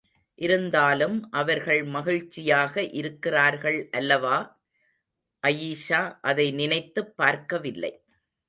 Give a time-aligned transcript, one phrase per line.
[0.35, 4.61] இருந்தாலும் அவர்கள் மகிழ்ச்சியாக இருக்கிறார்கள் அல்லவா?
[5.47, 8.03] அயீஷா அதை நினைத்துப் பார்க்கவில்லை.